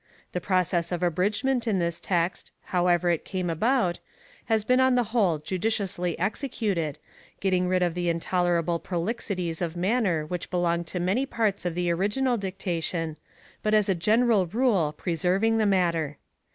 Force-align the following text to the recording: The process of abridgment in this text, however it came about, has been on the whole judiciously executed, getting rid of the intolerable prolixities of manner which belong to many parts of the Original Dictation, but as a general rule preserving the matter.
The 0.31 0.41
process 0.41 0.91
of 0.91 1.03
abridgment 1.03 1.67
in 1.67 1.77
this 1.77 1.99
text, 1.99 2.49
however 2.73 3.11
it 3.11 3.23
came 3.23 3.51
about, 3.51 3.99
has 4.45 4.63
been 4.63 4.79
on 4.79 4.95
the 4.95 5.03
whole 5.13 5.37
judiciously 5.37 6.17
executed, 6.17 6.97
getting 7.39 7.67
rid 7.67 7.83
of 7.83 7.93
the 7.93 8.09
intolerable 8.09 8.79
prolixities 8.79 9.61
of 9.61 9.77
manner 9.77 10.25
which 10.25 10.49
belong 10.49 10.85
to 10.85 10.99
many 10.99 11.27
parts 11.27 11.65
of 11.65 11.75
the 11.75 11.91
Original 11.91 12.35
Dictation, 12.35 13.17
but 13.61 13.75
as 13.75 13.89
a 13.89 13.93
general 13.93 14.47
rule 14.47 14.91
preserving 14.91 15.59
the 15.59 15.67
matter. 15.67 16.17